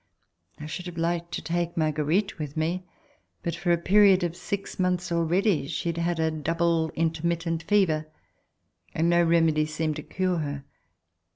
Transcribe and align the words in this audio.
I 0.59 0.65
should 0.65 0.87
have 0.87 0.97
liked 0.97 1.31
to 1.33 1.43
take 1.43 1.77
Marguerite 1.77 2.39
with 2.39 2.57
me, 2.57 2.87
but 3.43 3.53
for 3.55 3.71
a 3.71 3.77
period 3.77 4.23
of 4.23 4.35
six 4.35 4.79
months 4.79 5.11
already 5.11 5.67
she 5.67 5.89
had 5.89 5.97
had 5.97 6.19
a 6.19 6.31
double 6.31 6.89
intermittent 6.95 7.61
fever, 7.61 8.07
and 8.95 9.07
no 9.11 9.21
remedy 9.23 9.67
seemed 9.67 9.97
to 9.97 10.01
cure 10.01 10.39
her. 10.39 10.63